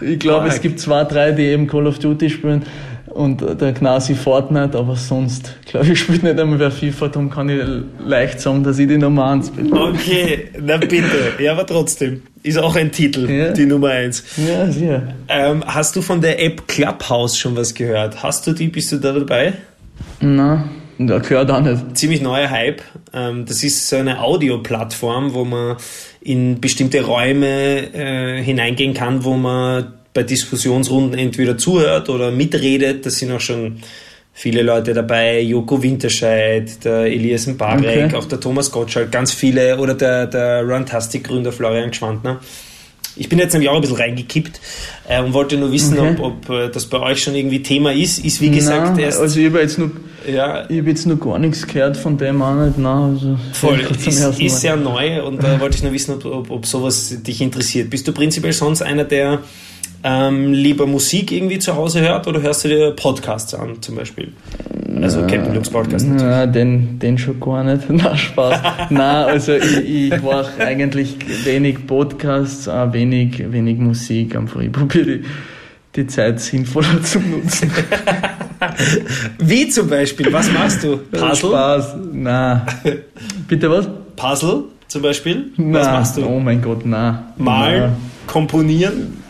[0.00, 2.62] Ich glaube, es gibt zwei, drei, die eben Call of Duty spielen
[3.14, 7.48] und der Gnasi Fortnite, aber sonst, glaube ich, spielt nicht einmal wer FIFA, darum kann
[7.48, 7.60] ich
[8.04, 9.72] leicht sagen, dass ich die Nummer 1 bin.
[9.72, 11.02] Okay, na bitte,
[11.38, 12.22] ja, aber trotzdem.
[12.44, 13.52] Ist auch ein Titel, ja.
[13.52, 14.22] die Nummer eins.
[14.36, 15.14] Ja, sicher.
[15.28, 18.22] Ähm, hast du von der App Clubhouse schon was gehört?
[18.22, 19.54] Hast du die, bist du da dabei?
[20.20, 20.70] Nein.
[20.98, 21.96] Da gehört auch nicht.
[21.96, 22.82] Ziemlich neuer Hype.
[23.12, 25.76] Ähm, das ist so eine Audioplattform, wo man
[26.20, 33.06] in bestimmte Räume äh, hineingehen kann, wo man bei Diskussionsrunden entweder zuhört oder mitredet.
[33.06, 33.78] Das sind auch schon
[34.34, 38.16] viele Leute dabei, Joko Winterscheid, der Elias Mbarek, okay.
[38.16, 42.40] auch der Thomas Gottschalk, ganz viele oder der, der Runtastic-Gründer Florian Gschwandner.
[43.16, 44.60] Ich bin jetzt nämlich auch ein bisschen reingekippt
[45.08, 46.16] äh, und wollte nur wissen, okay.
[46.20, 48.24] ob, ob äh, das bei euch schon irgendwie Thema ist.
[48.24, 49.20] Ist wie gesagt Nein, erst.
[49.20, 49.90] Also ich habe jetzt, noch,
[50.26, 52.76] ja, ich hab jetzt noch gar nichts gehört von dem auch nicht.
[52.76, 56.50] Nein, also voll, ist, ist sehr neu und da wollte ich nur wissen, ob, ob,
[56.50, 57.88] ob sowas dich interessiert.
[57.88, 59.42] Bist du prinzipiell sonst einer, der
[60.06, 64.32] ähm, lieber Musik irgendwie zu Hause hört oder hörst du dir Podcasts an zum Beispiel?
[65.00, 66.30] Also Captain Luke's Podcast natürlich.
[66.30, 67.84] Nein, den, den schon gar nicht.
[67.88, 68.60] Na, Spaß.
[68.90, 74.36] Nein, also ich, ich mache eigentlich wenig Podcasts, auch wenig, wenig Musik.
[74.36, 75.24] Einfach ich probiere die,
[75.96, 77.70] die Zeit sinnvoller zu nutzen.
[79.38, 80.30] Wie zum Beispiel?
[80.30, 80.98] Was machst du?
[81.10, 81.34] Puzzle?
[81.50, 81.96] Spaß.
[82.12, 82.62] Nein.
[83.48, 83.88] Bitte was?
[84.16, 85.50] Puzzle zum Beispiel?
[85.56, 86.26] Was machst du?
[86.26, 87.18] Oh mein Gott, nein.
[87.38, 87.92] Malen?
[88.26, 89.23] Komponieren?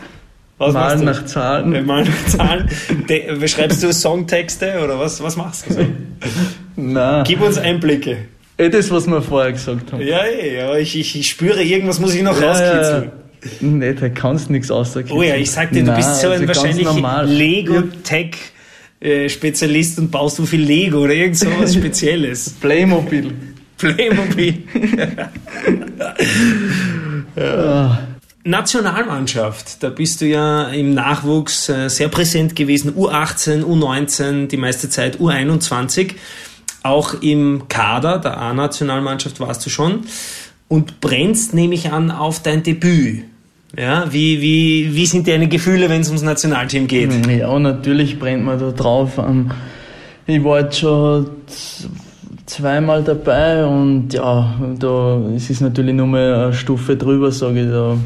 [0.57, 1.73] Was malen nach Zahlen.
[1.73, 2.69] Wir malen nach Zahlen.
[3.09, 5.85] De, schreibst du Songtexte oder was, was machst du so?
[6.77, 7.25] Nein.
[7.25, 8.19] Gib uns Einblicke.
[8.57, 10.01] Eh das, was wir vorher gesagt haben.
[10.01, 13.11] Ja, eh, aber ich, ich, ich spüre, irgendwas muss ich noch ja, rauskitzeln.
[13.59, 15.19] Nee, da kannst du nichts außerkitzeln.
[15.19, 16.87] Oh ja, ich sag dir, du Nein, bist so ein also wahrscheinlich
[17.37, 22.51] Lego-Tech-Spezialist und baust so viel Lego oder irgend so was Spezielles.
[22.61, 23.33] Playmobil.
[23.77, 24.63] Playmobil.
[27.35, 28.14] ja.
[28.47, 34.87] Nationalmannschaft, da bist du ja im Nachwuchs äh, sehr präsent gewesen, U18, U19, die meiste
[34.87, 36.13] Zeit U21.
[36.83, 40.01] Auch im Kader der A-Nationalmannschaft warst du schon
[40.67, 43.23] und brennst, nehme ich an, auf dein Debüt.
[43.75, 47.11] Ja, wie, wie, wie sind deine Gefühle, wenn es ums Nationalteam geht?
[47.27, 49.17] Ja, natürlich brennt man da drauf.
[49.17, 49.49] Ähm,
[50.27, 51.31] ich war jetzt schon
[52.45, 57.69] zweimal dabei und ja, da es ist natürlich nur mal eine Stufe drüber, sage ich
[57.69, 57.97] da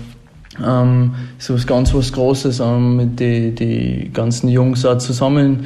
[0.58, 5.66] ähm, so was ganz was Großes, ähm, die, die ganzen Jungs auch zusammen.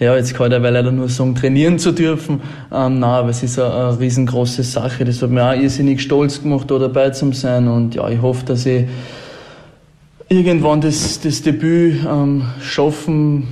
[0.00, 2.40] Ja, jetzt kann ich leider nur sagen, trainieren zu dürfen.
[2.72, 5.04] Ähm, nein, aber es ist eine, eine riesengroße Sache.
[5.04, 7.66] Das hat mir auch irrsinnig stolz gemacht, da dabei zu sein.
[7.66, 8.84] Und ja, ich hoffe, dass ich
[10.28, 13.48] irgendwann das, das Debüt ähm, schaffen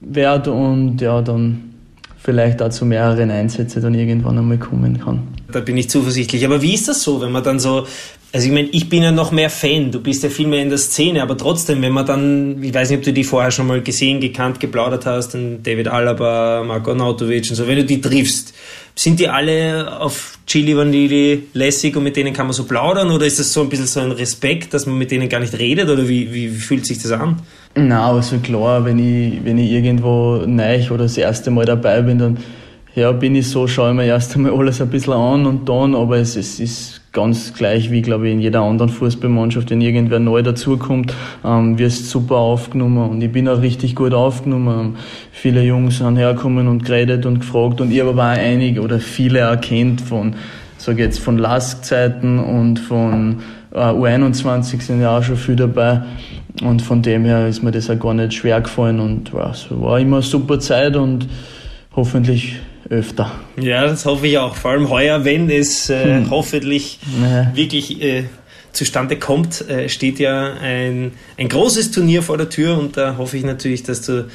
[0.00, 1.70] werde und ja, dann
[2.18, 5.22] vielleicht auch zu mehreren Einsätzen dann irgendwann einmal kommen kann.
[5.50, 6.44] Da bin ich zuversichtlich.
[6.44, 7.86] Aber wie ist das so, wenn man dann so
[8.32, 10.68] also ich meine, ich bin ja noch mehr Fan, du bist ja viel mehr in
[10.68, 13.66] der Szene, aber trotzdem, wenn man dann, ich weiß nicht, ob du die vorher schon
[13.66, 18.00] mal gesehen, gekannt, geplaudert hast, den David Alaba, Marko Nautovic und so, wenn du die
[18.00, 18.54] triffst,
[18.94, 23.10] sind die alle auf Chili Vanilli lässig und mit denen kann man so plaudern?
[23.10, 25.58] Oder ist das so ein bisschen so ein Respekt, dass man mit denen gar nicht
[25.58, 25.88] redet?
[25.88, 27.40] Oder wie, wie fühlt sich das an?
[27.74, 32.18] Na, also klar, wenn ich, wenn ich irgendwo neu oder das erste Mal dabei bin,
[32.18, 32.38] dann
[33.00, 35.94] ja, bin ich so, schaue ich mir erst einmal alles ein bisschen an und dann,
[35.94, 40.20] aber es, es ist ganz gleich wie, glaube ich, in jeder anderen Fußballmannschaft, wenn irgendwer
[40.20, 44.96] neu dazukommt, ähm, wirst super aufgenommen und ich bin auch richtig gut aufgenommen.
[45.32, 49.38] Viele Jungs sind hergekommen und geredet und gefragt und ich aber auch einige oder viele
[49.38, 50.34] erkennt von,
[50.76, 53.40] sage jetzt, von Lask-Zeiten und von
[53.72, 56.02] äh, U21 sind ja auch schon viel dabei
[56.62, 59.98] und von dem her ist mir das auch gar nicht schwer gefallen und es war
[59.98, 61.26] immer eine super Zeit und
[61.96, 62.56] hoffentlich
[62.90, 63.30] öfter.
[63.56, 64.56] Ja, das hoffe ich auch.
[64.56, 66.30] Vor allem heuer, wenn es äh, hm.
[66.30, 67.54] hoffentlich ja.
[67.54, 68.24] wirklich äh,
[68.72, 73.36] zustande kommt, äh, steht ja ein, ein großes Turnier vor der Tür und da hoffe
[73.36, 74.28] ich natürlich, dass du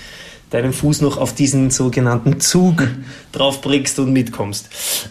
[0.52, 2.88] deinen Fuß noch auf diesen sogenannten Zug
[3.34, 4.70] draufbringst und mitkommst.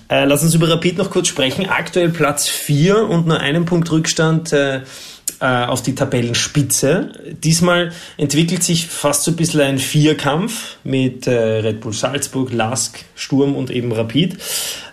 [0.08, 1.66] Äh, lass uns über Rapid noch kurz sprechen.
[1.68, 4.54] Aktuell Platz 4 und nur einen Punkt Rückstand
[5.44, 7.10] äh, auf die Tabellenspitze.
[7.44, 13.04] Diesmal entwickelt sich fast so ein bisschen ein Vierkampf mit äh, Red Bull Salzburg, Lask,
[13.14, 14.38] Sturm und eben Rapid.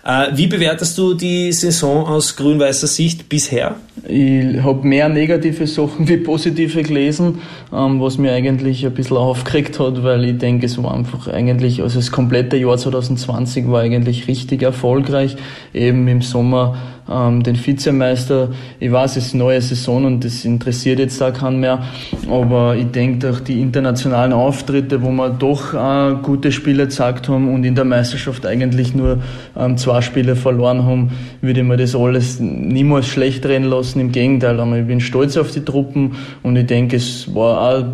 [0.04, 3.76] Äh, wie bewertest du die Saison aus grün-weißer Sicht bisher?
[4.06, 7.40] Ich habe mehr negative Sachen wie positive gelesen,
[7.72, 11.80] ähm, was mir eigentlich ein bisschen aufgeregt hat, weil ich denke, es war einfach eigentlich,
[11.80, 15.34] also das komplette Jahr 2020 war eigentlich richtig erfolgreich.
[15.72, 16.76] Eben im Sommer
[17.10, 18.48] ähm, den Vizemeister.
[18.80, 21.82] Ich weiß, es ist eine neue Saison und das interessiert jetzt auch keinen mehr.
[22.30, 27.52] Aber ich denke, durch die internationalen Auftritte, wo wir doch äh, gute Spiele gezeigt haben
[27.52, 29.18] und in der Meisterschaft eigentlich nur
[29.56, 31.10] ähm, zwei Spiele verloren haben,
[31.40, 34.00] würde ich mir das alles niemals schlecht reden lassen.
[34.00, 37.84] Im Gegenteil, aber ich bin stolz auf die Truppen und ich denke, es war auch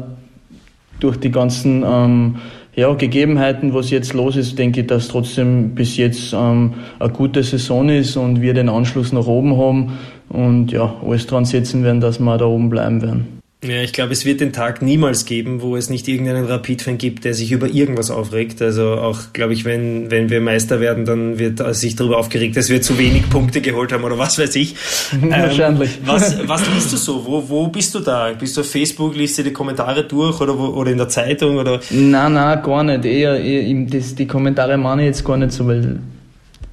[1.01, 2.37] durch die ganzen ähm,
[2.79, 7.43] ja, Gegebenheiten, was jetzt los ist, denke ich, dass trotzdem bis jetzt ähm, eine gute
[7.43, 12.01] Saison ist und wir den Anschluss nach oben haben und ja, alles dran setzen werden,
[12.01, 13.38] dass wir da oben bleiben werden.
[13.61, 17.25] Ja, ich glaube, es wird den Tag niemals geben, wo es nicht irgendeinen Rapid-Fan gibt,
[17.25, 18.63] der sich über irgendwas aufregt.
[18.63, 22.69] Also auch, glaube ich, wenn, wenn wir Meister werden, dann wird sich darüber aufgeregt, dass
[22.69, 24.77] wir zu wenig Punkte geholt haben oder was weiß ich.
[25.21, 25.91] Wahrscheinlich.
[25.97, 27.27] Ähm, was, was liest du so?
[27.27, 28.33] Wo, wo bist du da?
[28.39, 31.57] Bist du auf Facebook, liest du die Kommentare durch oder, wo, oder in der Zeitung?
[31.57, 31.81] Oder?
[31.91, 33.05] Nein, nein, gar nicht.
[33.05, 35.99] Eher, eher das, die Kommentare meine ich jetzt gar nicht so, weil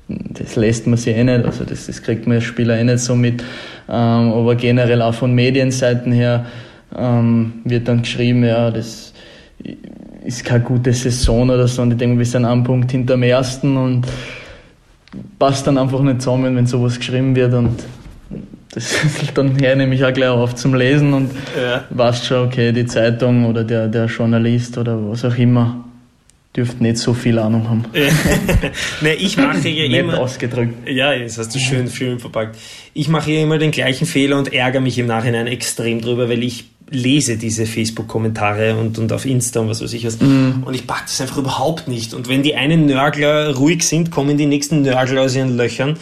[0.07, 2.99] das lässt man sich eh nicht, also das, das kriegt man als Spieler eh nicht
[2.99, 3.41] so mit.
[3.89, 6.45] Ähm, aber generell auch von Medienseiten her
[6.97, 9.13] ähm, wird dann geschrieben, ja, das
[10.23, 11.81] ist keine gute Saison oder so.
[11.81, 14.07] Und ich denke, wir sind einen Punkt hinter dem ersten und
[15.39, 17.53] passt dann einfach nicht zusammen, wenn sowas geschrieben wird.
[17.53, 17.83] Und
[18.73, 18.93] das
[19.33, 21.83] dann her nehme ich auch gleich auf zum Lesen und ja.
[21.89, 25.85] weißt schon, okay, die Zeitung oder der, der Journalist oder was auch immer
[26.55, 27.83] dürfte nicht so viel Ahnung haben.
[29.01, 30.19] ne, ich mache ja Nett immer.
[30.19, 30.87] ausgedrückt.
[30.87, 32.55] Ja, das hast du schön, schön verpackt.
[32.93, 36.43] Ich mache ja immer den gleichen Fehler und ärgere mich im Nachhinein extrem drüber, weil
[36.43, 40.19] ich lese diese Facebook-Kommentare und, und auf Insta und was weiß ich was.
[40.19, 40.63] Mm.
[40.65, 42.13] Und ich pack das einfach überhaupt nicht.
[42.13, 45.97] Und wenn die einen Nörgler ruhig sind, kommen die nächsten Nörgler aus ihren Löchern.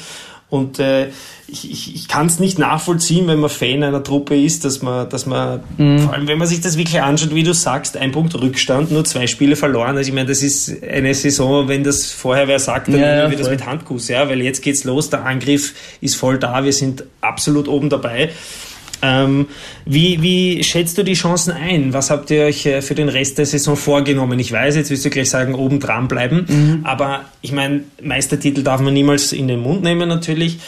[0.50, 1.08] Und äh,
[1.48, 5.10] ich, ich, ich kann es nicht nachvollziehen, wenn man Fan einer Truppe ist, dass man,
[5.10, 6.00] dass man, mm.
[6.00, 9.06] vor allem wenn man sich das wirklich anschaut, wie du sagst, ein Punkt Rückstand, nur
[9.06, 9.96] zwei Spiele verloren.
[9.96, 13.32] Also ich meine, das ist eine Saison, wenn das vorher wer sagt, dann ja, nehmen
[13.32, 16.74] wir das mit Handkuss, ja, weil jetzt geht's los, der Angriff ist voll da, wir
[16.74, 18.30] sind absolut oben dabei.
[19.04, 19.48] Ähm,
[19.86, 21.94] wie, wie schätzt du die Chancen ein?
[21.94, 24.40] Was habt ihr euch äh, für den Rest der Saison vorgenommen?
[24.40, 26.80] Ich weiß, jetzt wirst du gleich sagen, oben dran bleiben, mhm.
[26.86, 30.60] aber ich meine, Meistertitel darf man niemals in den Mund nehmen natürlich.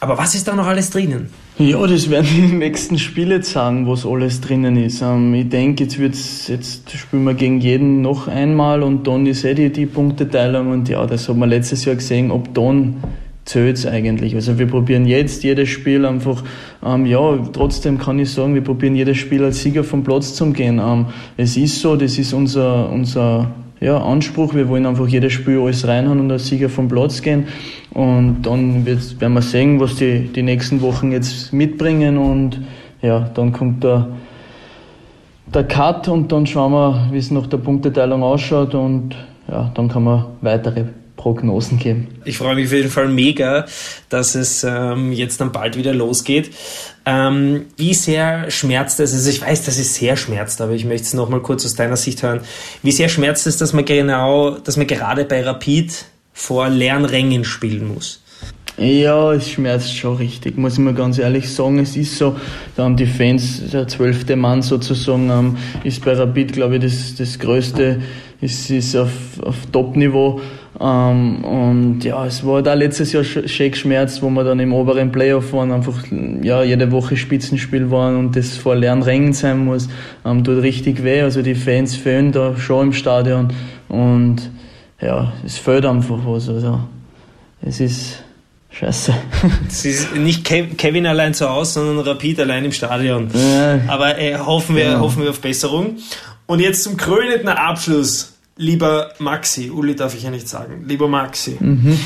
[0.00, 1.30] Aber was ist da noch alles drinnen?
[1.56, 5.00] Ja, das werden die nächsten Spiele zeigen, was alles drinnen ist.
[5.00, 9.44] Ähm, ich denke, jetzt wird's, jetzt spielen wir gegen jeden noch einmal und dann ist
[9.44, 12.96] eh die, die Punkteteilung und ja, das haben wir letztes Jahr gesehen, ob dann
[13.44, 14.34] zählt eigentlich.
[14.34, 16.42] Also wir probieren jetzt jedes Spiel einfach,
[16.84, 20.50] ähm, ja, trotzdem kann ich sagen, wir probieren jedes Spiel als Sieger vom Platz zu
[20.52, 20.80] gehen.
[20.82, 24.54] Ähm, es ist so, das ist unser, unser ja, Anspruch.
[24.54, 27.48] Wir wollen einfach jedes Spiel alles reinhauen und als Sieger vom Platz gehen.
[27.92, 32.60] Und dann wird, werden wir sehen, was die, die nächsten Wochen jetzt mitbringen und
[33.02, 34.08] ja, dann kommt der,
[35.52, 39.14] der Cut und dann schauen wir, wie es nach der Punkteteilung ausschaut und
[39.46, 40.86] ja, dann kann man weitere
[41.24, 42.08] Prognosen geben.
[42.26, 43.64] Ich freue mich auf jeden Fall mega,
[44.10, 46.50] dass es ähm, jetzt dann bald wieder losgeht.
[47.06, 49.14] Ähm, wie sehr schmerzt es?
[49.14, 51.96] Also ich weiß, dass es sehr schmerzt, aber ich möchte es nochmal kurz aus deiner
[51.96, 52.40] Sicht hören.
[52.82, 57.44] Wie sehr schmerzt es, dass man genau, dass man gerade bei Rapid vor leeren Rängen
[57.44, 58.20] spielen muss?
[58.76, 61.78] Ja, es schmerzt schon richtig, muss ich mal ganz ehrlich sagen.
[61.78, 62.36] Es ist so,
[62.76, 67.14] da haben die Fans, der zwölfte Mann sozusagen, ähm, ist bei Rapid, glaube ich, das,
[67.14, 68.02] das Größte,
[68.42, 69.10] ist, ist auf,
[69.42, 70.40] auf Top-Niveau.
[70.80, 75.12] Ähm, und ja, es war da letztes Jahr schön geschmerzt, wo wir dann im oberen
[75.12, 76.04] Playoff waren, einfach
[76.42, 79.88] ja, jede Woche Spitzenspiel waren und das vor leeren Rängen sein muss,
[80.24, 81.22] ähm, tut richtig weh.
[81.22, 83.52] Also die Fans fehlen da schon im Stadion
[83.88, 84.50] und
[85.00, 86.48] ja, es fehlt einfach was.
[86.48, 86.80] Also
[87.62, 88.24] es ist
[88.70, 89.14] Scheiße.
[89.68, 93.28] Es ist nicht Kevin allein zu Hause, sondern Rapid allein im Stadion.
[93.32, 93.78] Ja.
[93.86, 95.00] Aber äh, hoffen, wir, ja.
[95.00, 95.96] hoffen wir auf Besserung.
[96.46, 101.56] Und jetzt zum krönenden Abschluss Lieber Maxi, Uli darf ich ja nicht sagen, lieber Maxi,
[101.58, 101.98] mhm.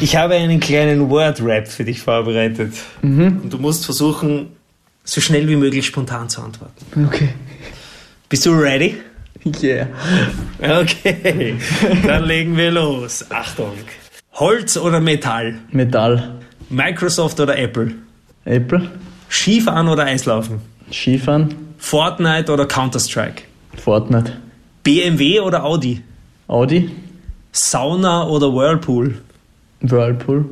[0.00, 2.74] ich habe einen kleinen Word-Rap für dich vorbereitet.
[3.02, 3.40] Mhm.
[3.42, 4.50] Und du musst versuchen,
[5.02, 7.06] so schnell wie möglich spontan zu antworten.
[7.06, 7.30] Okay.
[8.28, 8.96] Bist du ready?
[9.62, 9.88] Yeah.
[10.58, 11.58] Okay,
[12.06, 13.30] dann legen wir los.
[13.30, 13.74] Achtung.
[14.32, 15.60] Holz oder Metall?
[15.70, 16.36] Metall.
[16.70, 17.92] Microsoft oder Apple?
[18.46, 18.90] Apple.
[19.28, 20.60] Skifahren oder Eislaufen?
[20.90, 21.54] Skifahren.
[21.76, 23.42] Fortnite oder Counter-Strike?
[23.76, 24.32] Fortnite.
[24.84, 26.02] BMW oder Audi?
[26.46, 26.90] Audi.
[27.52, 29.14] Sauna oder Whirlpool?
[29.80, 30.44] Whirlpool.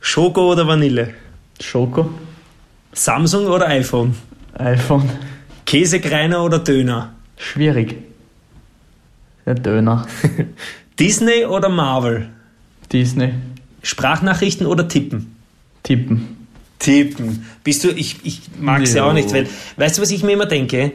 [0.00, 1.14] Schoko oder Vanille?
[1.60, 2.10] Schoko.
[2.92, 4.14] Samsung oder iPhone?
[4.54, 5.08] iPhone.
[5.66, 7.12] Käsekreiner oder Döner?
[7.36, 7.96] Schwierig.
[9.44, 10.06] Der Döner.
[10.98, 12.30] Disney oder Marvel?
[12.90, 13.34] Disney.
[13.82, 15.36] Sprachnachrichten oder Tippen?
[15.82, 16.48] Tippen.
[16.78, 17.46] Tippen.
[17.62, 20.32] Bist du, ich, ich mag es ja auch nicht, weil, weißt du, was ich mir
[20.32, 20.92] immer denke?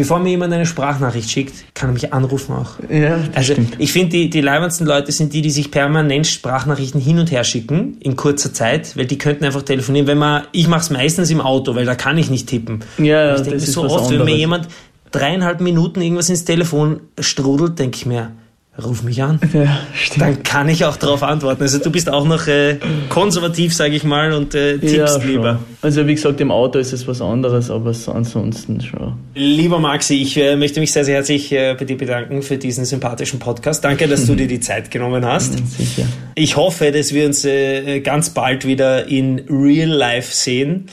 [0.00, 2.78] Bevor mir jemand eine Sprachnachricht schickt, kann er mich anrufen auch.
[2.88, 3.74] Ja, also stimmt.
[3.78, 7.44] ich finde, die, die leibendsten Leute sind die, die sich permanent Sprachnachrichten hin und her
[7.44, 10.06] schicken in kurzer Zeit, weil die könnten einfach telefonieren.
[10.06, 12.82] Wenn man, ich mache es meistens im Auto, weil da kann ich nicht tippen.
[12.96, 14.10] Ja, ich denke so oft, anderes.
[14.10, 14.68] wenn mir jemand
[15.10, 18.32] dreieinhalb Minuten irgendwas ins Telefon strudelt, denke ich mir,
[18.78, 19.38] ruf mich an.
[19.52, 20.22] Ja, stimmt.
[20.22, 21.62] Dann kann ich auch darauf antworten.
[21.62, 22.78] Also du bist auch noch äh,
[23.08, 25.58] konservativ, sage ich mal, und äh, tippst ja, lieber.
[25.82, 29.14] Also wie gesagt, im Auto ist es was anderes, aber so ansonsten schon.
[29.34, 32.84] Lieber Maxi, ich äh, möchte mich sehr, sehr herzlich äh, bei dir bedanken für diesen
[32.84, 33.84] sympathischen Podcast.
[33.84, 35.58] Danke, dass du dir die Zeit genommen hast.
[35.76, 36.06] Sicher.
[36.34, 40.86] Ich hoffe, dass wir uns äh, ganz bald wieder in Real Life sehen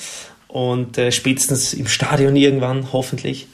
[0.48, 3.48] und äh, spätestens im Stadion irgendwann, hoffentlich.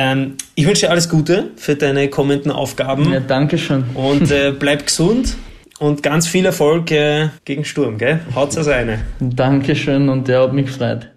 [0.00, 3.12] Ähm, ich wünsche dir alles Gute für deine kommenden Aufgaben.
[3.12, 3.82] Ja, danke schön.
[3.94, 5.36] Und äh, bleib gesund
[5.80, 8.20] und ganz viel Erfolg äh, gegen Sturm, gell?
[8.32, 9.00] Haut's aus eine.
[9.18, 11.06] Dankeschön und der hat mich gefreut.